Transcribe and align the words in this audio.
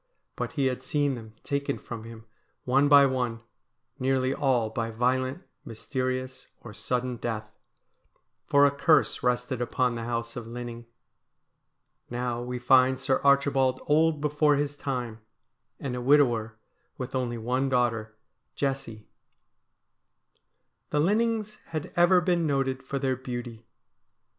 But 0.35 0.53
he 0.53 0.65
had 0.65 0.81
seen 0.81 1.13
them 1.13 1.35
taken 1.43 1.77
from 1.77 2.05
him 2.05 2.25
one 2.63 2.87
by 2.89 3.05
one, 3.05 3.41
nearly 3.99 4.33
all 4.33 4.71
by 4.71 4.89
violent, 4.89 5.43
mysterious, 5.63 6.47
or 6.61 6.73
sudden 6.73 7.17
death; 7.17 7.51
for 8.47 8.65
a 8.65 8.71
curse 8.71 9.21
rested 9.21 9.61
upon 9.61 9.93
the 9.93 10.03
house 10.05 10.35
of 10.35 10.47
Linning. 10.47 10.87
Now 12.09 12.41
we 12.41 12.57
find 12.57 12.99
Sir 12.99 13.21
Archibald 13.23 13.79
old 13.85 14.21
before 14.21 14.55
his 14.55 14.75
time, 14.75 15.19
and 15.79 15.95
a 15.95 16.01
widower 16.01 16.57
with 16.97 17.13
only 17.13 17.37
one 17.37 17.69
daughter, 17.69 18.15
Jessie. 18.55 19.05
The 20.89 20.99
Linnings 20.99 21.59
had 21.67 21.93
ever 21.95 22.21
been 22.21 22.47
noted 22.47 22.81
for 22.81 22.97
their 22.97 23.15
beauty. 23.15 23.67